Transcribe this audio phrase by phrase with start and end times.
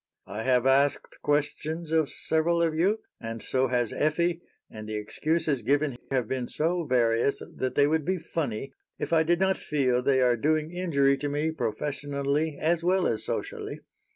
[0.25, 5.61] "I have asked questions of several of you, and so has Effie, and the excuses
[5.61, 10.01] given have been so various that they would be funny if I did not feel
[10.01, 13.81] they are doing injury to me professionally, as well as socially.